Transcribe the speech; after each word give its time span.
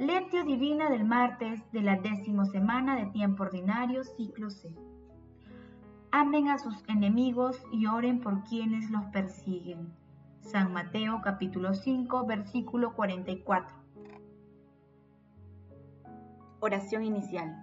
Lectio 0.00 0.44
Divina 0.44 0.88
del 0.88 1.04
martes 1.04 1.60
de 1.72 1.82
la 1.82 1.96
décimo 1.96 2.46
semana 2.46 2.96
de 2.96 3.10
tiempo 3.10 3.42
ordinario, 3.42 4.02
ciclo 4.02 4.48
C. 4.48 4.74
Amen 6.10 6.48
a 6.48 6.58
sus 6.58 6.82
enemigos 6.88 7.62
y 7.70 7.84
oren 7.84 8.22
por 8.22 8.42
quienes 8.44 8.90
los 8.90 9.04
persiguen. 9.12 9.92
San 10.40 10.72
Mateo 10.72 11.20
capítulo 11.22 11.74
5, 11.74 12.24
versículo 12.24 12.94
44. 12.94 13.76
Oración 16.60 17.04
inicial. 17.04 17.54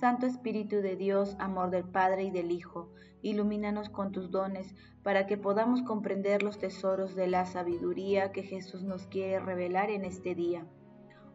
Santo 0.00 0.26
Espíritu 0.26 0.78
de 0.78 0.96
Dios, 0.96 1.36
amor 1.38 1.70
del 1.70 1.84
Padre 1.84 2.24
y 2.24 2.32
del 2.32 2.50
Hijo, 2.50 2.90
ilumínanos 3.22 3.88
con 3.88 4.10
tus 4.10 4.32
dones 4.32 4.74
para 5.04 5.28
que 5.28 5.36
podamos 5.36 5.82
comprender 5.82 6.42
los 6.42 6.58
tesoros 6.58 7.14
de 7.14 7.28
la 7.28 7.46
sabiduría 7.46 8.32
que 8.32 8.42
Jesús 8.42 8.82
nos 8.82 9.06
quiere 9.06 9.38
revelar 9.38 9.90
en 9.90 10.04
este 10.04 10.34
día 10.34 10.66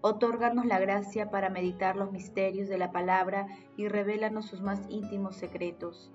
Otórganos 0.01 0.65
la 0.65 0.79
gracia 0.79 1.31
para 1.31 1.49
meditar 1.49 1.95
los 1.95 2.11
misterios 2.11 2.69
de 2.69 2.77
la 2.77 2.91
palabra 2.91 3.47
y 3.75 3.87
revélanos 3.87 4.45
sus 4.45 4.61
más 4.61 4.81
íntimos 4.89 5.35
secretos. 5.35 6.11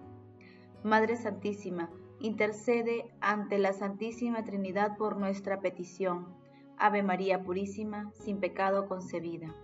Madre 0.84 1.16
Santísima, 1.16 1.90
intercede 2.20 3.12
ante 3.20 3.58
la 3.58 3.72
Santísima 3.72 4.44
Trinidad 4.44 4.96
por 4.96 5.16
nuestra 5.16 5.60
petición. 5.60 6.34
Ave 6.76 7.02
María 7.02 7.42
Purísima, 7.42 8.10
sin 8.14 8.40
pecado 8.40 8.88
concebida. 8.88 9.54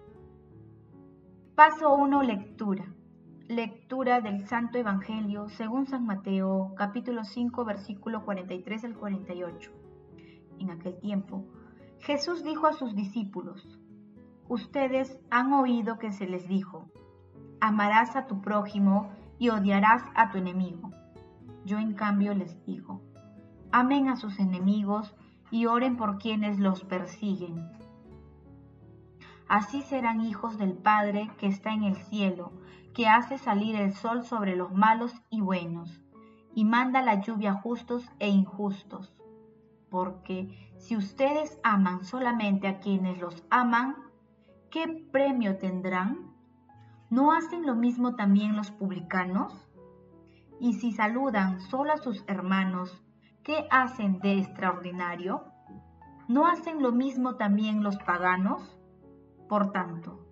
Paso 1.55 1.95
1. 1.95 2.23
Lectura. 2.23 2.95
Lectura 3.49 4.21
del 4.21 4.47
Santo 4.47 4.79
Evangelio 4.79 5.49
según 5.49 5.87
San 5.87 6.05
Mateo, 6.05 6.75
capítulo 6.77 7.25
5, 7.25 7.65
versículo 7.65 8.25
43 8.25 8.85
al 8.85 8.95
48. 8.95 9.73
En 10.59 10.71
aquel 10.71 10.99
tiempo, 10.99 11.45
Jesús 12.01 12.45
dijo 12.45 12.67
a 12.67 12.75
sus 12.75 12.95
discípulos, 12.95 13.79
Ustedes 14.49 15.19
han 15.31 15.53
oído 15.53 15.99
que 15.99 16.11
se 16.11 16.27
les 16.27 16.49
dijo, 16.49 16.91
amarás 17.61 18.17
a 18.17 18.27
tu 18.27 18.41
prójimo 18.41 19.11
y 19.39 19.51
odiarás 19.51 20.03
a 20.15 20.31
tu 20.31 20.39
enemigo. 20.39 20.91
Yo 21.67 21.79
en 21.79 21.93
cambio 21.93 22.35
les 22.35 22.65
digo, 22.65 23.03
amen 23.73 24.09
a 24.09 24.17
sus 24.17 24.39
enemigos 24.39 25.15
y 25.51 25.67
oren 25.67 25.99
por 25.99 26.17
quienes 26.17 26.59
los 26.59 26.83
persiguen. 26.85 27.71
Así 29.49 29.83
serán 29.83 30.23
hijos 30.23 30.57
del 30.57 30.73
Padre 30.73 31.31
que 31.39 31.47
está 31.47 31.73
en 31.73 31.83
el 31.83 31.97
cielo, 31.97 32.53
que 32.95 33.07
hace 33.07 33.37
salir 33.37 33.77
el 33.77 33.93
sol 33.93 34.25
sobre 34.25 34.57
los 34.57 34.73
malos 34.73 35.13
y 35.29 35.43
buenos, 35.43 36.01
y 36.55 36.65
manda 36.65 37.03
la 37.03 37.21
lluvia 37.21 37.53
justos 37.53 38.11
e 38.19 38.29
injustos. 38.29 39.15
Porque 39.91 40.73
si 40.79 40.97
ustedes 40.97 41.59
aman 41.63 42.05
solamente 42.05 42.67
a 42.67 42.79
quienes 42.79 43.19
los 43.19 43.43
aman, 43.51 44.08
¿qué 44.71 45.07
premio 45.11 45.57
tendrán? 45.59 46.31
¿No 47.11 47.33
hacen 47.33 47.67
lo 47.67 47.75
mismo 47.75 48.17
también 48.17 48.57
los 48.57 48.71
publicanos? 48.71 49.67
Y 50.61 50.75
si 50.75 50.93
saludan 50.93 51.61
solo 51.61 51.93
a 51.93 51.99
sus 51.99 52.25
hermanos, 52.27 53.03
¿qué 53.45 53.67
hacen 53.71 54.21
de 54.21 54.39
extraordinario? 54.39 55.45
¿No 56.29 56.47
hacen 56.47 56.83
lo 56.83 56.93
mismo 56.93 57.37
también 57.37 57.83
los 57.83 57.97
paganos? 57.97 58.79
Por 59.49 59.73
tanto, 59.73 60.27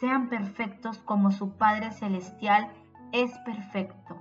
sean 0.00 0.28
perfectos 0.28 0.98
como 0.98 1.30
su 1.30 1.56
Padre 1.56 1.90
Celestial 1.92 2.70
es 3.12 3.32
perfecto. 3.38 4.18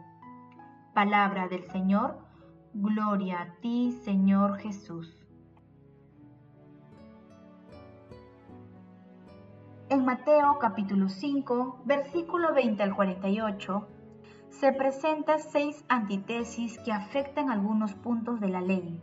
Palabra 0.93 1.49
del 1.49 1.65
Señor, 1.65 2.19
gloria 2.73 3.41
a 3.41 3.53
ti, 3.59 3.91
Señor 4.05 4.59
Jesús. 4.59 5.26
En 9.89 10.03
Mateo 10.03 10.59
capítulo 10.59 11.07
5, 11.07 11.83
versículo 11.85 12.53
20 12.53 12.83
al 12.83 12.93
48, 12.93 13.87
se 14.49 14.73
presentan 14.73 15.39
seis 15.39 15.85
antítesis 15.87 16.77
que 16.79 16.91
afectan 16.91 17.49
algunos 17.49 17.93
puntos 17.93 18.41
de 18.41 18.49
la 18.49 18.59
ley. 18.59 19.01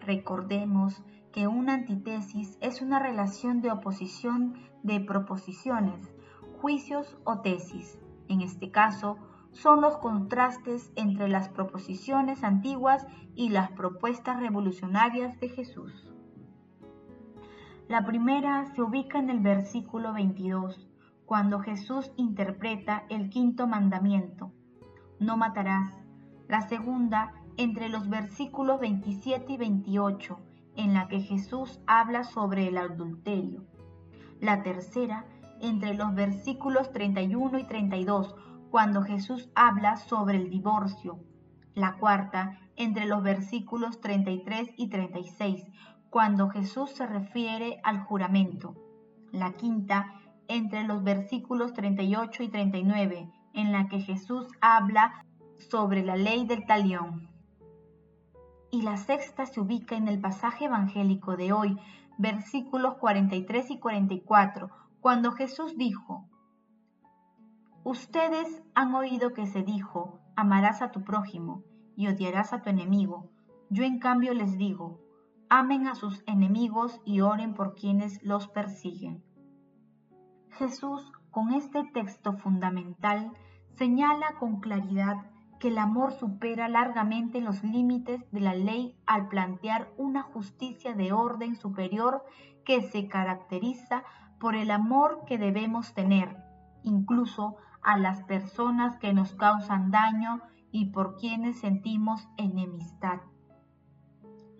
Recordemos 0.00 1.02
que 1.32 1.46
una 1.46 1.72
antítesis 1.72 2.58
es 2.60 2.82
una 2.82 2.98
relación 2.98 3.62
de 3.62 3.70
oposición 3.70 4.58
de 4.82 5.00
proposiciones, 5.00 6.12
juicios 6.60 7.16
o 7.24 7.38
tesis. 7.38 7.98
En 8.28 8.42
este 8.42 8.70
caso, 8.70 9.16
son 9.52 9.80
los 9.80 9.96
contrastes 9.96 10.92
entre 10.96 11.28
las 11.28 11.48
proposiciones 11.48 12.44
antiguas 12.44 13.06
y 13.34 13.48
las 13.48 13.70
propuestas 13.70 14.38
revolucionarias 14.38 15.40
de 15.40 15.48
Jesús. 15.48 16.12
La 17.90 18.04
primera 18.06 18.66
se 18.66 18.82
ubica 18.82 19.18
en 19.18 19.30
el 19.30 19.40
versículo 19.40 20.12
22, 20.12 20.88
cuando 21.26 21.58
Jesús 21.58 22.12
interpreta 22.16 23.02
el 23.08 23.30
quinto 23.30 23.66
mandamiento, 23.66 24.52
no 25.18 25.36
matarás. 25.36 25.92
La 26.46 26.60
segunda, 26.68 27.34
entre 27.56 27.88
los 27.88 28.08
versículos 28.08 28.78
27 28.78 29.54
y 29.54 29.56
28, 29.56 30.38
en 30.76 30.94
la 30.94 31.08
que 31.08 31.18
Jesús 31.18 31.80
habla 31.88 32.22
sobre 32.22 32.68
el 32.68 32.78
adulterio. 32.78 33.64
La 34.38 34.62
tercera, 34.62 35.24
entre 35.60 35.94
los 35.94 36.14
versículos 36.14 36.92
31 36.92 37.58
y 37.58 37.64
32, 37.64 38.36
cuando 38.70 39.02
Jesús 39.02 39.50
habla 39.56 39.96
sobre 39.96 40.36
el 40.36 40.48
divorcio. 40.48 41.18
La 41.74 41.96
cuarta, 41.96 42.56
entre 42.76 43.06
los 43.06 43.24
versículos 43.24 44.00
33 44.00 44.74
y 44.76 44.90
36, 44.90 45.66
cuando 46.10 46.50
Jesús 46.50 46.90
se 46.90 47.06
refiere 47.06 47.80
al 47.84 48.00
juramento. 48.00 48.74
La 49.30 49.52
quinta, 49.52 50.12
entre 50.48 50.82
los 50.82 51.04
versículos 51.04 51.72
38 51.72 52.42
y 52.42 52.48
39, 52.48 53.30
en 53.54 53.72
la 53.72 53.88
que 53.88 54.00
Jesús 54.00 54.48
habla 54.60 55.24
sobre 55.58 56.04
la 56.04 56.16
ley 56.16 56.46
del 56.46 56.66
talión. 56.66 57.30
Y 58.72 58.82
la 58.82 58.96
sexta 58.96 59.46
se 59.46 59.60
ubica 59.60 59.96
en 59.96 60.08
el 60.08 60.20
pasaje 60.20 60.64
evangélico 60.64 61.36
de 61.36 61.52
hoy, 61.52 61.78
versículos 62.18 62.96
43 62.96 63.70
y 63.70 63.78
44, 63.78 64.70
cuando 65.00 65.32
Jesús 65.32 65.76
dijo, 65.76 66.28
Ustedes 67.84 68.62
han 68.74 68.94
oído 68.94 69.32
que 69.32 69.46
se 69.46 69.62
dijo, 69.62 70.20
amarás 70.36 70.82
a 70.82 70.90
tu 70.90 71.02
prójimo 71.02 71.62
y 71.96 72.08
odiarás 72.08 72.52
a 72.52 72.62
tu 72.62 72.68
enemigo. 72.68 73.30
Yo 73.70 73.84
en 73.84 73.98
cambio 73.98 74.34
les 74.34 74.58
digo, 74.58 75.00
amen 75.50 75.88
a 75.88 75.96
sus 75.96 76.22
enemigos 76.26 77.00
y 77.04 77.22
oren 77.22 77.54
por 77.54 77.74
quienes 77.74 78.22
los 78.22 78.46
persiguen. 78.46 79.24
Jesús, 80.50 81.12
con 81.30 81.52
este 81.52 81.84
texto 81.92 82.34
fundamental, 82.34 83.32
señala 83.76 84.36
con 84.38 84.60
claridad 84.60 85.16
que 85.58 85.68
el 85.68 85.78
amor 85.78 86.12
supera 86.12 86.68
largamente 86.68 87.40
los 87.40 87.64
límites 87.64 88.30
de 88.30 88.40
la 88.40 88.54
ley 88.54 88.96
al 89.06 89.28
plantear 89.28 89.92
una 89.98 90.22
justicia 90.22 90.94
de 90.94 91.12
orden 91.12 91.56
superior 91.56 92.24
que 92.64 92.82
se 92.82 93.08
caracteriza 93.08 94.04
por 94.38 94.54
el 94.54 94.70
amor 94.70 95.24
que 95.26 95.36
debemos 95.36 95.94
tener, 95.94 96.36
incluso 96.84 97.56
a 97.82 97.98
las 97.98 98.22
personas 98.22 98.98
que 98.98 99.12
nos 99.12 99.34
causan 99.34 99.90
daño 99.90 100.40
y 100.70 100.92
por 100.92 101.16
quienes 101.16 101.58
sentimos 101.58 102.28
enemistad. 102.36 103.20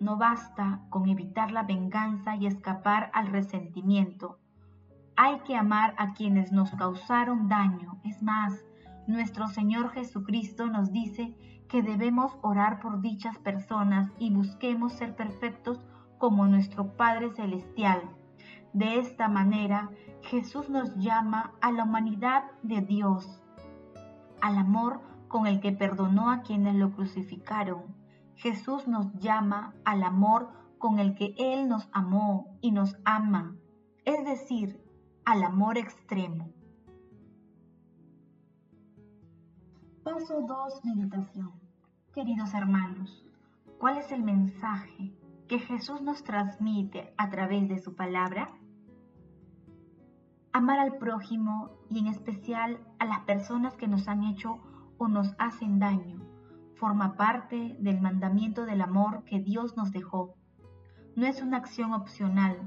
No 0.01 0.17
basta 0.17 0.81
con 0.89 1.07
evitar 1.09 1.51
la 1.51 1.61
venganza 1.61 2.35
y 2.35 2.47
escapar 2.47 3.11
al 3.13 3.27
resentimiento. 3.27 4.39
Hay 5.15 5.41
que 5.41 5.55
amar 5.55 5.93
a 5.99 6.15
quienes 6.15 6.51
nos 6.51 6.71
causaron 6.71 7.47
daño. 7.47 7.99
Es 8.03 8.23
más, 8.23 8.65
nuestro 9.05 9.47
Señor 9.47 9.91
Jesucristo 9.91 10.65
nos 10.65 10.91
dice 10.91 11.35
que 11.69 11.83
debemos 11.83 12.35
orar 12.41 12.79
por 12.79 13.01
dichas 13.01 13.37
personas 13.37 14.09
y 14.17 14.31
busquemos 14.31 14.93
ser 14.93 15.15
perfectos 15.15 15.85
como 16.17 16.47
nuestro 16.47 16.97
Padre 16.97 17.29
Celestial. 17.35 18.01
De 18.73 18.97
esta 18.97 19.27
manera, 19.27 19.91
Jesús 20.23 20.67
nos 20.67 20.95
llama 20.95 21.51
a 21.61 21.71
la 21.71 21.83
humanidad 21.83 22.45
de 22.63 22.81
Dios, 22.81 23.39
al 24.41 24.57
amor 24.57 24.99
con 25.27 25.45
el 25.45 25.59
que 25.59 25.71
perdonó 25.71 26.31
a 26.31 26.41
quienes 26.41 26.73
lo 26.73 26.89
crucificaron 26.89 28.00
Jesús 28.41 28.87
nos 28.87 29.13
llama 29.19 29.75
al 29.85 30.01
amor 30.01 30.49
con 30.79 30.97
el 30.97 31.13
que 31.13 31.35
Él 31.37 31.69
nos 31.69 31.87
amó 31.91 32.57
y 32.59 32.71
nos 32.71 32.97
ama, 33.05 33.55
es 34.03 34.25
decir, 34.25 34.83
al 35.25 35.43
amor 35.43 35.77
extremo. 35.77 36.49
Paso 40.03 40.41
2. 40.41 40.85
Meditación. 40.85 41.51
Queridos 42.15 42.55
hermanos, 42.55 43.23
¿cuál 43.77 43.99
es 43.99 44.11
el 44.11 44.23
mensaje 44.23 45.13
que 45.47 45.59
Jesús 45.59 46.01
nos 46.01 46.23
transmite 46.23 47.13
a 47.17 47.29
través 47.29 47.69
de 47.69 47.77
su 47.77 47.95
palabra? 47.95 48.57
Amar 50.51 50.79
al 50.79 50.97
prójimo 50.97 51.69
y 51.91 51.99
en 51.99 52.07
especial 52.07 52.79
a 52.97 53.05
las 53.05 53.19
personas 53.19 53.75
que 53.75 53.87
nos 53.87 54.07
han 54.07 54.23
hecho 54.23 54.57
o 54.97 55.07
nos 55.07 55.35
hacen 55.37 55.77
daño 55.77 56.30
forma 56.81 57.15
parte 57.15 57.75
del 57.77 58.01
mandamiento 58.01 58.65
del 58.65 58.81
amor 58.81 59.23
que 59.25 59.39
Dios 59.39 59.77
nos 59.77 59.91
dejó. 59.91 60.33
No 61.15 61.27
es 61.27 61.39
una 61.43 61.57
acción 61.57 61.93
opcional, 61.93 62.57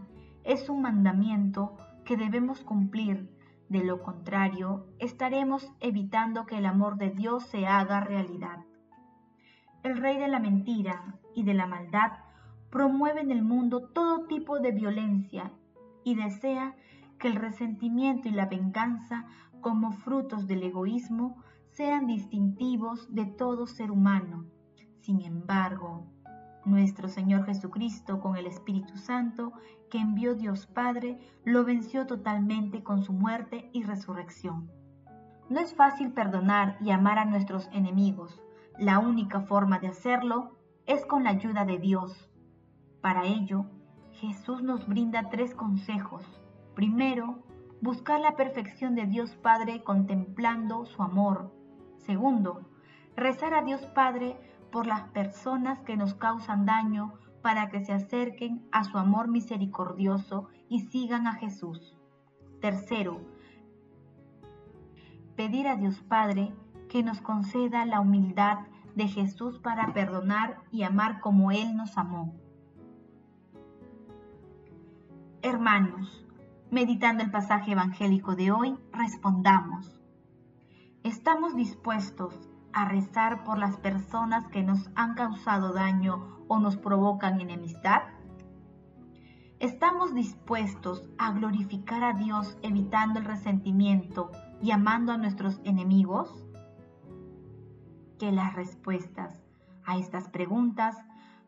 es 0.44 0.68
un 0.68 0.82
mandamiento 0.82 1.76
que 2.04 2.16
debemos 2.16 2.60
cumplir. 2.60 3.28
De 3.68 3.82
lo 3.82 4.04
contrario, 4.04 4.86
estaremos 5.00 5.68
evitando 5.80 6.46
que 6.46 6.58
el 6.58 6.66
amor 6.66 6.96
de 6.96 7.10
Dios 7.10 7.44
se 7.46 7.66
haga 7.66 8.02
realidad. 8.02 8.60
El 9.82 9.96
rey 9.96 10.16
de 10.16 10.28
la 10.28 10.38
mentira 10.38 11.16
y 11.34 11.42
de 11.42 11.54
la 11.54 11.66
maldad 11.66 12.12
promueve 12.70 13.20
en 13.20 13.32
el 13.32 13.42
mundo 13.42 13.88
todo 13.88 14.26
tipo 14.26 14.60
de 14.60 14.70
violencia 14.70 15.50
y 16.04 16.14
desea 16.14 16.76
que 17.18 17.26
el 17.26 17.34
resentimiento 17.34 18.28
y 18.28 18.30
la 18.30 18.46
venganza 18.46 19.24
como 19.60 19.90
frutos 19.90 20.46
del 20.46 20.62
egoísmo 20.62 21.42
sean 21.76 22.06
distintivos 22.06 23.12
de 23.12 23.26
todo 23.26 23.66
ser 23.66 23.90
humano. 23.90 24.44
Sin 25.00 25.20
embargo, 25.22 26.06
nuestro 26.64 27.08
Señor 27.08 27.44
Jesucristo 27.46 28.20
con 28.20 28.36
el 28.36 28.46
Espíritu 28.46 28.96
Santo 28.96 29.52
que 29.90 29.98
envió 29.98 30.36
Dios 30.36 30.66
Padre 30.66 31.18
lo 31.44 31.64
venció 31.64 32.06
totalmente 32.06 32.84
con 32.84 33.02
su 33.02 33.12
muerte 33.12 33.70
y 33.72 33.82
resurrección. 33.82 34.70
No 35.50 35.58
es 35.58 35.74
fácil 35.74 36.12
perdonar 36.12 36.78
y 36.80 36.90
amar 36.90 37.18
a 37.18 37.24
nuestros 37.24 37.68
enemigos. 37.72 38.40
La 38.78 39.00
única 39.00 39.40
forma 39.40 39.80
de 39.80 39.88
hacerlo 39.88 40.56
es 40.86 41.04
con 41.04 41.24
la 41.24 41.30
ayuda 41.30 41.64
de 41.64 41.78
Dios. 41.78 42.30
Para 43.00 43.24
ello, 43.24 43.66
Jesús 44.12 44.62
nos 44.62 44.86
brinda 44.86 45.28
tres 45.28 45.54
consejos. 45.54 46.24
Primero, 46.76 47.42
buscar 47.80 48.20
la 48.20 48.36
perfección 48.36 48.94
de 48.94 49.06
Dios 49.06 49.34
Padre 49.42 49.82
contemplando 49.82 50.86
su 50.86 51.02
amor. 51.02 51.52
Segundo, 52.06 52.62
rezar 53.16 53.54
a 53.54 53.62
Dios 53.62 53.80
Padre 53.86 54.36
por 54.70 54.86
las 54.86 55.02
personas 55.08 55.78
que 55.80 55.96
nos 55.96 56.14
causan 56.14 56.66
daño 56.66 57.14
para 57.42 57.68
que 57.68 57.84
se 57.84 57.92
acerquen 57.92 58.66
a 58.72 58.84
su 58.84 58.98
amor 58.98 59.28
misericordioso 59.28 60.48
y 60.68 60.80
sigan 60.80 61.26
a 61.26 61.34
Jesús. 61.34 61.96
Tercero, 62.60 63.20
pedir 65.36 65.68
a 65.68 65.76
Dios 65.76 66.00
Padre 66.08 66.52
que 66.88 67.02
nos 67.02 67.20
conceda 67.20 67.86
la 67.86 68.00
humildad 68.00 68.58
de 68.94 69.08
Jesús 69.08 69.58
para 69.58 69.92
perdonar 69.92 70.60
y 70.70 70.82
amar 70.82 71.20
como 71.20 71.52
Él 71.52 71.76
nos 71.76 71.96
amó. 71.98 72.34
Hermanos, 75.42 76.24
meditando 76.70 77.22
el 77.22 77.30
pasaje 77.30 77.72
evangélico 77.72 78.36
de 78.36 78.50
hoy, 78.50 78.78
respondamos. 78.92 80.03
¿Estamos 81.04 81.54
dispuestos 81.54 82.34
a 82.72 82.86
rezar 82.88 83.44
por 83.44 83.58
las 83.58 83.76
personas 83.76 84.48
que 84.48 84.62
nos 84.62 84.88
han 84.94 85.12
causado 85.12 85.74
daño 85.74 86.38
o 86.48 86.58
nos 86.58 86.78
provocan 86.78 87.42
enemistad? 87.42 88.04
¿Estamos 89.60 90.14
dispuestos 90.14 91.06
a 91.18 91.32
glorificar 91.32 92.02
a 92.04 92.14
Dios 92.14 92.56
evitando 92.62 93.18
el 93.18 93.26
resentimiento 93.26 94.30
y 94.62 94.70
amando 94.70 95.12
a 95.12 95.18
nuestros 95.18 95.60
enemigos? 95.64 96.46
Que 98.18 98.32
las 98.32 98.54
respuestas 98.54 99.42
a 99.84 99.98
estas 99.98 100.30
preguntas 100.30 100.96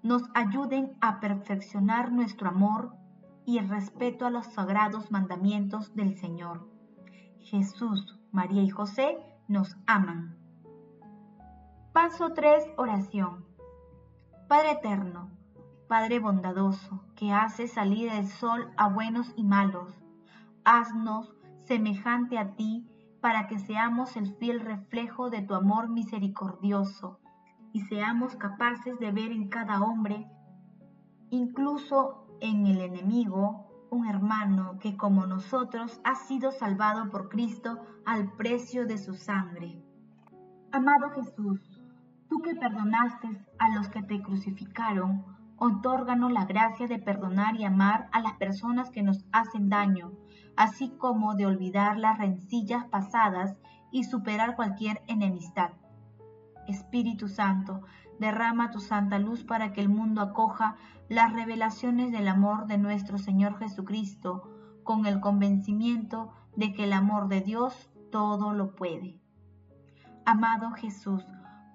nos 0.03 0.25
ayuden 0.35 0.99
a 1.01 1.19
perfeccionar 1.19 2.13
nuestro 2.13 2.51
amor 2.51 2.95
y 3.47 3.57
el 3.57 3.71
respeto 3.71 4.27
a 4.27 4.31
los 4.31 4.45
sagrados 4.49 5.11
mandamientos 5.11 5.95
del 5.95 6.15
Señor. 6.19 6.69
Jesús, 7.39 8.19
María 8.33 8.63
y 8.63 8.69
José 8.69 9.17
nos 9.49 9.77
aman. 9.87 10.37
Paso 11.93 12.33
3. 12.33 12.65
Oración. 12.77 13.45
Padre 14.49 14.73
eterno, 14.73 15.31
Padre 15.89 16.19
bondadoso, 16.19 17.05
que 17.15 17.33
hace 17.33 17.69
salir 17.69 18.13
el 18.13 18.27
sol 18.27 18.71
a 18.77 18.89
buenos 18.89 19.33
y 19.37 19.45
malos, 19.45 19.93
haznos 20.65 21.35
semejante 21.65 22.39
a 22.39 22.55
ti 22.55 22.89
para 23.21 23.47
que 23.47 23.59
seamos 23.59 24.17
el 24.17 24.35
fiel 24.37 24.61
reflejo 24.61 25.31
de 25.31 25.43
tu 25.43 25.55
amor 25.55 25.89
misericordioso 25.89 27.19
y 27.73 27.81
seamos 27.81 28.37
capaces 28.37 28.99
de 28.99 29.11
ver 29.11 29.33
en 29.33 29.49
cada 29.49 29.83
hombre, 29.83 30.29
incluso 31.31 32.27
en 32.41 32.67
el 32.67 32.81
enemigo, 32.81 33.66
un 33.91 34.07
hermano 34.07 34.79
que 34.81 34.97
como 34.97 35.27
nosotros 35.27 36.01
ha 36.05 36.15
sido 36.15 36.53
salvado 36.53 37.11
por 37.11 37.29
Cristo 37.29 37.85
al 38.05 38.33
precio 38.33 38.87
de 38.87 38.99
su 38.99 39.15
sangre. 39.15 39.83
Amado 40.73 41.11
Jesús, 41.11 41.77
Tú 42.29 42.43
que 42.43 42.57
perdonaste 42.57 43.29
a 43.59 43.75
los 43.75 43.89
que 43.89 44.03
te 44.03 44.21
crucificaron, 44.21 45.25
otórganos 45.57 46.33
la 46.33 46.45
gracia 46.45 46.89
de 46.89 46.99
perdonar 46.99 47.55
y 47.57 47.65
amar 47.65 48.09
a 48.13 48.21
las 48.21 48.35
personas 48.35 48.91
que 48.91 49.03
nos 49.03 49.25
hacen 49.31 49.69
daño, 49.69 50.13
así 50.57 50.91
como 50.99 51.35
de 51.35 51.47
olvidar 51.47 51.99
las 51.99 52.19
rencillas 52.19 52.85
pasadas 52.87 53.57
y 53.93 54.05
superar 54.05 54.57
cualquier 54.57 55.03
enemistad. 55.07 55.71
Espíritu 56.69 57.29
Santo, 57.29 57.83
derrama 58.19 58.71
tu 58.71 58.81
santa 58.81 59.19
luz 59.19 59.45
para 59.45 59.73
que 59.73 59.81
el 59.81 59.89
mundo 59.89 60.21
acoja 60.21 60.77
las 61.09 61.33
revelaciones 61.33 62.13
del 62.13 62.29
amor 62.29 62.67
de 62.67 62.79
nuestro 62.79 63.19
Señor 63.19 63.59
Jesucristo, 63.59 64.51
con 64.83 65.07
el 65.07 65.21
convencimiento 65.21 66.33
de 66.57 66.73
que 66.73 66.85
el 66.85 66.93
amor 66.93 67.29
de 67.29 67.41
Dios 67.41 67.91
todo 68.11 68.53
lo 68.53 68.75
puede. 68.75 69.21
Amado 70.25 70.71
Jesús, 70.73 71.25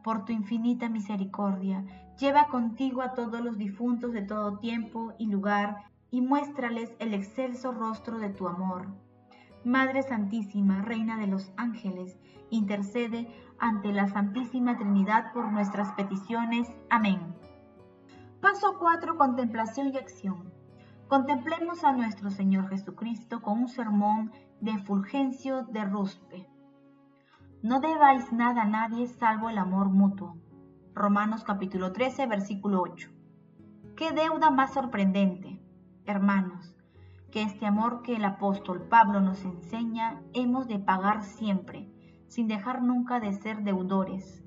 por 0.03 0.25
tu 0.25 0.33
infinita 0.33 0.89
misericordia, 0.89 1.85
lleva 2.19 2.47
contigo 2.47 3.01
a 3.01 3.13
todos 3.13 3.41
los 3.41 3.57
difuntos 3.57 4.13
de 4.13 4.21
todo 4.21 4.57
tiempo 4.57 5.13
y 5.17 5.27
lugar 5.27 5.85
y 6.09 6.21
muéstrales 6.21 6.93
el 6.99 7.13
excelso 7.13 7.71
rostro 7.71 8.19
de 8.19 8.29
tu 8.29 8.47
amor. 8.47 8.88
Madre 9.63 10.01
Santísima, 10.01 10.81
Reina 10.81 11.19
de 11.19 11.27
los 11.27 11.51
Ángeles, 11.55 12.17
intercede 12.49 13.27
ante 13.59 13.93
la 13.93 14.07
Santísima 14.07 14.75
Trinidad 14.75 15.31
por 15.33 15.51
nuestras 15.51 15.91
peticiones. 15.93 16.67
Amén. 16.89 17.36
Paso 18.41 18.79
4. 18.79 19.17
Contemplación 19.17 19.91
y 19.93 19.97
acción. 19.97 20.51
Contemplemos 21.07 21.83
a 21.83 21.91
nuestro 21.91 22.31
Señor 22.31 22.69
Jesucristo 22.69 23.43
con 23.43 23.59
un 23.59 23.67
sermón 23.67 24.31
de 24.62 24.79
Fulgencio 24.79 25.63
de 25.65 25.86
Ruspe. 25.86 26.47
No 27.62 27.79
debáis 27.79 28.33
nada 28.33 28.63
a 28.63 28.67
nadie 28.67 29.05
salvo 29.05 29.51
el 29.51 29.59
amor 29.59 29.89
mutuo. 29.89 30.38
Romanos 30.95 31.43
capítulo 31.43 31.91
13, 31.91 32.25
versículo 32.25 32.81
8. 32.81 33.12
Qué 33.95 34.12
deuda 34.12 34.50
más 34.50 34.74
sorprendente, 34.74 35.62
hermanos, 36.05 36.75
que 37.31 37.41
este 37.43 37.65
amor 37.65 38.01
que 38.01 38.15
el 38.15 38.25
apóstol 38.25 38.83
Pablo 38.83 39.21
nos 39.21 39.43
enseña 39.45 40.21
hemos 40.33 40.67
de 40.67 40.79
pagar 40.79 41.23
siempre, 41.23 41.89
sin 42.27 42.47
dejar 42.47 42.81
nunca 42.83 43.19
de 43.19 43.33
ser 43.33 43.63
deudores. 43.63 44.43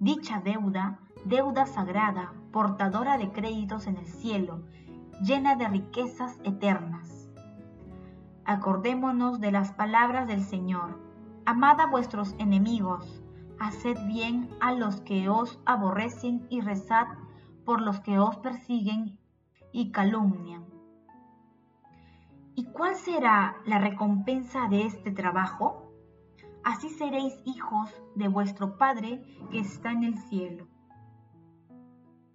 Dicha 0.00 0.40
deuda, 0.40 0.98
deuda 1.24 1.66
sagrada, 1.66 2.32
portadora 2.52 3.16
de 3.16 3.30
créditos 3.30 3.86
en 3.86 3.96
el 3.96 4.06
cielo, 4.06 4.62
llena 5.22 5.54
de 5.54 5.68
riquezas 5.68 6.38
eternas. 6.44 7.30
Acordémonos 8.44 9.40
de 9.40 9.52
las 9.52 9.72
palabras 9.72 10.26
del 10.26 10.42
Señor 10.42 11.04
Amad 11.46 11.78
a 11.78 11.86
vuestros 11.86 12.34
enemigos, 12.38 13.22
haced 13.60 13.98
bien 14.06 14.48
a 14.60 14.72
los 14.72 15.02
que 15.02 15.28
os 15.28 15.60
aborrecen 15.66 16.46
y 16.48 16.62
rezad 16.62 17.06
por 17.66 17.82
los 17.82 18.00
que 18.00 18.18
os 18.18 18.36
persiguen 18.38 19.18
y 19.70 19.92
calumnian. 19.92 20.63
¿Y 22.56 22.66
cuál 22.66 22.94
será 22.94 23.56
la 23.66 23.80
recompensa 23.80 24.68
de 24.68 24.86
este 24.86 25.10
trabajo? 25.10 25.90
Así 26.62 26.88
seréis 26.88 27.34
hijos 27.44 27.90
de 28.14 28.28
vuestro 28.28 28.78
Padre 28.78 29.20
que 29.50 29.58
está 29.58 29.90
en 29.90 30.04
el 30.04 30.18
cielo. 30.18 30.68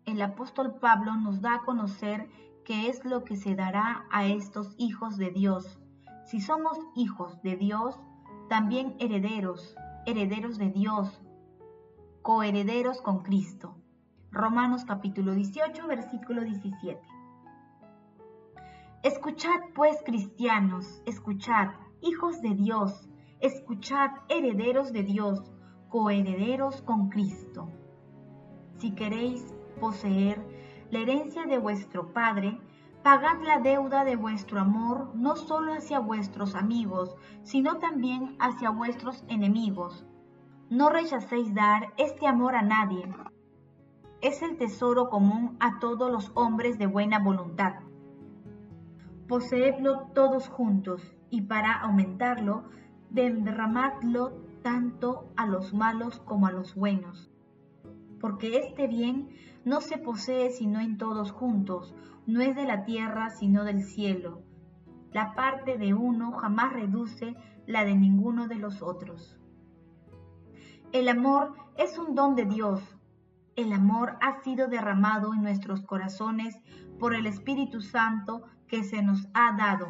El 0.05 0.21
apóstol 0.21 0.75
Pablo 0.81 1.15
nos 1.15 1.41
da 1.41 1.55
a 1.55 1.61
conocer 1.61 2.29
qué 2.65 2.89
es 2.89 3.05
lo 3.05 3.23
que 3.23 3.37
se 3.37 3.55
dará 3.55 4.07
a 4.11 4.25
estos 4.25 4.75
hijos 4.77 5.15
de 5.15 5.31
Dios. 5.31 5.79
Si 6.25 6.41
somos 6.41 6.77
hijos 6.95 7.41
de 7.41 7.55
Dios, 7.55 7.97
también 8.49 8.97
herederos, 8.99 9.73
herederos 10.05 10.57
de 10.57 10.69
Dios, 10.69 11.21
coherederos 12.21 13.01
con 13.01 13.23
Cristo. 13.23 13.77
Romanos 14.31 14.83
capítulo 14.83 15.33
18, 15.33 15.87
versículo 15.87 16.43
17. 16.43 16.99
Escuchad 19.01 19.61
pues 19.75 19.95
cristianos, 20.05 21.01
escuchad, 21.05 21.69
hijos 22.01 22.41
de 22.41 22.53
Dios, 22.53 23.09
escuchad, 23.39 24.09
herederos 24.27 24.91
de 24.91 25.03
Dios, 25.03 25.53
coherederos 25.87 26.81
con 26.81 27.07
Cristo. 27.07 27.69
Si 28.75 28.91
queréis 28.91 29.55
poseer 29.79 30.45
la 30.91 30.99
herencia 30.99 31.45
de 31.45 31.59
vuestro 31.59 32.11
Padre, 32.11 32.59
Pagad 33.03 33.41
la 33.41 33.59
deuda 33.59 34.03
de 34.03 34.17
vuestro 34.17 34.59
amor 34.59 35.15
no 35.15 35.37
solo 35.37 35.73
hacia 35.73 35.99
vuestros 35.99 36.53
amigos, 36.53 37.15
sino 37.43 37.77
también 37.77 38.35
hacia 38.39 38.69
vuestros 38.71 39.23
enemigos. 39.29 40.05
No 40.69 40.89
rechacéis 40.89 41.53
dar 41.53 41.93
este 41.95 42.27
amor 42.27 42.55
a 42.55 42.61
nadie. 42.61 43.07
Es 44.19 44.41
el 44.41 44.57
tesoro 44.57 45.09
común 45.09 45.55
a 45.61 45.79
todos 45.79 46.11
los 46.11 46.33
hombres 46.35 46.77
de 46.77 46.87
buena 46.87 47.19
voluntad. 47.19 47.75
Poseedlo 49.29 50.07
todos 50.15 50.49
juntos, 50.49 51.15
y 51.29 51.43
para 51.43 51.79
aumentarlo, 51.81 52.63
derramadlo 53.11 54.31
tanto 54.63 55.31
a 55.37 55.45
los 55.45 55.71
malos 55.71 56.19
como 56.21 56.47
a 56.47 56.51
los 56.51 56.73
buenos. 56.73 57.31
Porque 58.19 58.57
este 58.57 58.87
bien 58.87 59.29
no 59.65 59.81
se 59.81 59.99
posee 59.99 60.49
sino 60.49 60.79
en 60.79 60.97
todos 60.97 61.31
juntos, 61.31 61.93
no 62.25 62.41
es 62.41 62.55
de 62.55 62.65
la 62.65 62.85
tierra 62.85 63.29
sino 63.29 63.65
del 63.65 63.83
cielo. 63.83 64.41
La 65.13 65.35
parte 65.35 65.77
de 65.77 65.93
uno 65.93 66.31
jamás 66.31 66.73
reduce 66.73 67.35
la 67.67 67.85
de 67.85 67.95
ninguno 67.95 68.47
de 68.47 68.55
los 68.55 68.81
otros. 68.81 69.39
El 70.91 71.07
amor 71.07 71.53
es 71.77 71.99
un 71.99 72.15
don 72.15 72.35
de 72.35 72.45
Dios. 72.45 72.81
El 73.55 73.73
amor 73.73 74.17
ha 74.21 74.41
sido 74.41 74.67
derramado 74.67 75.35
en 75.35 75.43
nuestros 75.43 75.81
corazones 75.81 76.59
por 76.97 77.13
el 77.13 77.27
Espíritu 77.27 77.81
Santo 77.81 78.43
que 78.69 78.83
se 78.83 79.01
nos 79.01 79.27
ha 79.33 79.57
dado. 79.57 79.87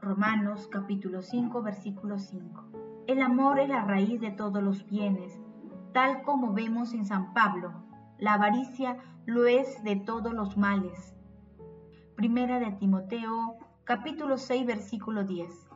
Romanos 0.00 0.68
capítulo 0.70 1.22
5 1.22 1.62
versículo 1.62 2.18
5. 2.18 3.04
El 3.06 3.22
amor 3.22 3.60
es 3.60 3.68
la 3.68 3.84
raíz 3.84 4.20
de 4.20 4.32
todos 4.32 4.62
los 4.62 4.84
bienes, 4.86 5.40
tal 5.92 6.22
como 6.22 6.52
vemos 6.52 6.92
en 6.92 7.06
San 7.06 7.32
Pablo. 7.34 7.72
La 8.18 8.34
avaricia 8.34 8.98
lo 9.26 9.46
es 9.46 9.82
de 9.84 9.94
todos 9.94 10.34
los 10.34 10.56
males. 10.56 11.14
Primera 12.16 12.58
de 12.58 12.72
Timoteo 12.72 13.56
capítulo 13.84 14.36
6 14.36 14.66
versículo 14.66 15.24
10. 15.24 15.70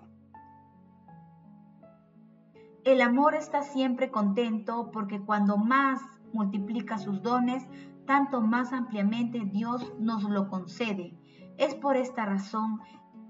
El 2.82 3.00
amor 3.00 3.34
está 3.34 3.62
siempre 3.62 4.10
contento 4.10 4.90
porque 4.90 5.20
cuando 5.20 5.56
más 5.56 6.00
multiplica 6.32 6.98
sus 6.98 7.22
dones, 7.22 7.66
tanto 8.08 8.40
más 8.40 8.72
ampliamente 8.72 9.38
Dios 9.44 9.94
nos 10.00 10.24
lo 10.24 10.48
concede. 10.48 11.16
Es 11.58 11.76
por 11.76 11.96
esta 11.96 12.26
razón 12.26 12.80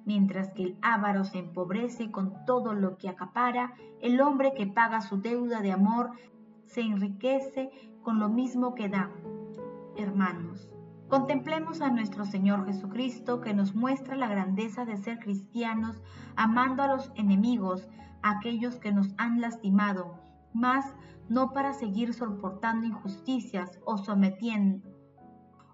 Mientras 0.08 0.48
que 0.54 0.62
el 0.62 0.78
avaro 0.80 1.22
se 1.24 1.38
empobrece 1.38 2.10
con 2.10 2.46
todo 2.46 2.72
lo 2.72 2.96
que 2.96 3.10
acapara, 3.10 3.74
el 4.00 4.22
hombre 4.22 4.54
que 4.56 4.66
paga 4.66 5.02
su 5.02 5.20
deuda 5.20 5.60
de 5.60 5.70
amor 5.70 6.12
se 6.64 6.80
enriquece 6.80 7.70
con 8.02 8.18
lo 8.18 8.30
mismo 8.30 8.74
que 8.74 8.88
da. 8.88 9.10
Hermanos, 9.98 10.70
contemplemos 11.10 11.82
a 11.82 11.90
nuestro 11.90 12.24
Señor 12.24 12.64
Jesucristo 12.64 13.42
que 13.42 13.52
nos 13.52 13.74
muestra 13.74 14.16
la 14.16 14.28
grandeza 14.28 14.86
de 14.86 14.96
ser 14.96 15.18
cristianos, 15.18 16.02
amando 16.36 16.82
a 16.82 16.88
los 16.88 17.12
enemigos, 17.14 17.86
a 18.22 18.38
aquellos 18.38 18.76
que 18.76 18.92
nos 18.92 19.14
han 19.18 19.42
lastimado, 19.42 20.18
mas 20.52 20.84
no 21.28 21.52
para 21.52 21.72
seguir 21.72 22.14
soportando 22.14 22.86
injusticias 22.86 23.78
o 23.84 23.96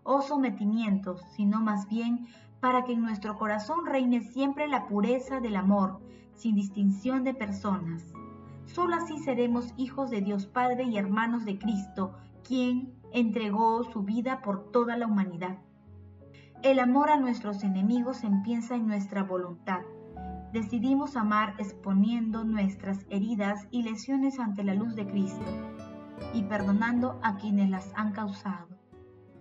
o 0.06 0.20
sometimientos, 0.20 1.22
sino 1.34 1.60
más 1.60 1.88
bien 1.88 2.26
para 2.60 2.84
que 2.84 2.92
en 2.92 3.02
nuestro 3.02 3.36
corazón 3.38 3.86
reine 3.86 4.20
siempre 4.20 4.68
la 4.68 4.86
pureza 4.86 5.40
del 5.40 5.56
amor, 5.56 6.00
sin 6.32 6.54
distinción 6.54 7.24
de 7.24 7.34
personas. 7.34 8.12
Solo 8.64 8.96
así 8.96 9.18
seremos 9.18 9.74
hijos 9.76 10.10
de 10.10 10.20
Dios 10.20 10.46
Padre 10.46 10.84
y 10.84 10.96
hermanos 10.96 11.44
de 11.44 11.58
Cristo, 11.58 12.14
quien 12.42 12.94
entregó 13.12 13.84
su 13.84 14.02
vida 14.02 14.42
por 14.42 14.70
toda 14.70 14.96
la 14.96 15.06
humanidad. 15.06 15.58
El 16.62 16.78
amor 16.78 17.10
a 17.10 17.18
nuestros 17.18 17.62
enemigos 17.62 18.24
empieza 18.24 18.74
en 18.74 18.86
nuestra 18.86 19.22
voluntad. 19.22 19.82
Decidimos 20.54 21.16
amar 21.16 21.56
exponiendo 21.58 22.44
nuestras 22.44 23.04
heridas 23.10 23.66
y 23.72 23.82
lesiones 23.82 24.38
ante 24.38 24.62
la 24.62 24.74
luz 24.74 24.94
de 24.94 25.04
Cristo 25.04 25.44
y 26.32 26.44
perdonando 26.44 27.18
a 27.24 27.38
quienes 27.38 27.70
las 27.70 27.92
han 27.96 28.12
causado 28.12 28.68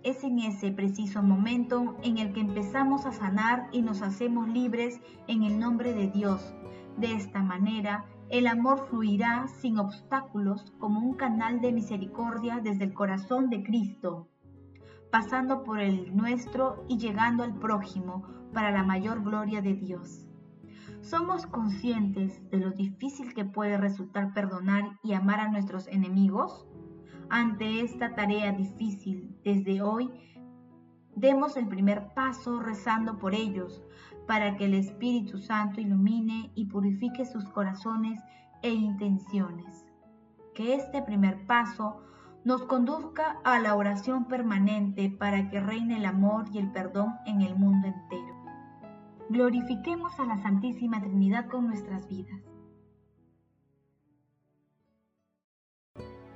es 0.02 0.24
en 0.24 0.40
ese 0.40 0.72
preciso 0.72 1.22
momento 1.22 1.96
en 2.02 2.18
el 2.18 2.32
que 2.32 2.40
empezamos 2.40 3.06
a 3.06 3.12
sanar 3.12 3.68
y 3.70 3.82
nos 3.82 4.02
hacemos 4.02 4.48
libres 4.48 5.00
en 5.28 5.44
el 5.44 5.60
nombre 5.60 5.94
de 5.94 6.08
Dios. 6.08 6.52
De 6.96 7.12
esta 7.12 7.44
manera, 7.44 8.06
el 8.28 8.48
amor 8.48 8.88
fluirá 8.90 9.46
sin 9.46 9.78
obstáculos 9.78 10.72
como 10.80 10.98
un 10.98 11.14
canal 11.14 11.60
de 11.60 11.70
misericordia 11.70 12.58
desde 12.60 12.82
el 12.82 12.92
corazón 12.92 13.50
de 13.50 13.62
Cristo, 13.62 14.26
pasando 15.12 15.62
por 15.62 15.78
el 15.78 16.14
nuestro 16.16 16.84
y 16.88 16.98
llegando 16.98 17.44
al 17.44 17.54
prójimo 17.54 18.24
para 18.52 18.72
la 18.72 18.82
mayor 18.82 19.22
gloria 19.22 19.62
de 19.62 19.74
Dios. 19.74 20.23
¿Somos 21.04 21.46
conscientes 21.46 22.42
de 22.50 22.58
lo 22.58 22.72
difícil 22.72 23.32
que 23.34 23.44
puede 23.44 23.78
resultar 23.78 24.34
perdonar 24.34 24.98
y 25.02 25.12
amar 25.12 25.40
a 25.40 25.48
nuestros 25.48 25.86
enemigos? 25.86 26.66
ante 27.30 27.80
esta 27.80 28.14
tarea 28.14 28.52
difícil 28.52 29.36
desde 29.44 29.82
hoy, 29.82 30.10
demos 31.16 31.56
el 31.56 31.66
primer 31.68 32.12
paso 32.14 32.60
rezando 32.60 33.18
por 33.18 33.34
ellos, 33.34 33.82
para 34.26 34.56
que 34.56 34.64
el 34.66 34.74
Espíritu 34.74 35.38
Santo 35.38 35.80
ilumine 35.80 36.50
y 36.54 36.66
purifique 36.66 37.26
sus 37.26 37.44
corazones 37.50 38.20
e 38.62 38.70
intenciones. 38.70 39.84
Que 40.54 40.74
este 40.74 41.02
primer 41.02 41.46
paso 41.46 42.00
nos 42.44 42.62
conduzca 42.64 43.38
a 43.44 43.58
la 43.58 43.74
oración 43.74 44.26
permanente 44.26 45.10
para 45.10 45.50
que 45.50 45.60
reine 45.60 45.96
el 45.96 46.06
amor 46.06 46.44
y 46.52 46.58
el 46.58 46.70
perdón 46.70 47.14
en 47.26 47.42
el 47.42 47.56
mundo 47.56 47.86
entero. 47.88 48.33
Glorifiquemos 49.30 50.20
a 50.20 50.26
la 50.26 50.36
Santísima 50.42 51.00
Trinidad 51.00 51.48
con 51.48 51.66
nuestras 51.66 52.06
vidas. 52.08 52.42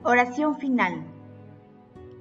Oración 0.03 0.57
final. 0.57 1.05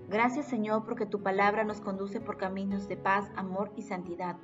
Gracias 0.09 0.45
Señor 0.47 0.83
porque 0.83 1.05
tu 1.05 1.23
palabra 1.23 1.63
nos 1.63 1.79
conduce 1.79 2.19
por 2.19 2.35
caminos 2.35 2.89
de 2.89 2.97
paz, 2.97 3.31
amor 3.37 3.71
y 3.77 3.83
santidad. 3.83 4.35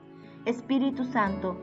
Espíritu 0.46 1.04
Santo, 1.04 1.62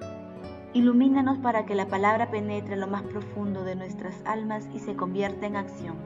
ilumínanos 0.74 1.38
para 1.38 1.64
que 1.64 1.74
la 1.74 1.88
palabra 1.88 2.30
penetre 2.30 2.76
lo 2.76 2.86
más 2.86 3.04
profundo 3.04 3.64
de 3.64 3.76
nuestras 3.76 4.22
almas 4.26 4.68
y 4.74 4.78
se 4.78 4.94
convierta 4.94 5.46
en 5.46 5.56
acción. 5.56 5.96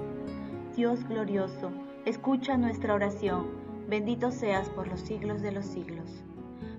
Dios 0.76 1.02
glorioso, 1.08 1.72
escucha 2.04 2.56
nuestra 2.56 2.94
oración. 2.94 3.48
Bendito 3.88 4.30
seas 4.30 4.70
por 4.70 4.86
los 4.86 5.00
siglos 5.00 5.42
de 5.42 5.50
los 5.50 5.66
siglos. 5.66 6.24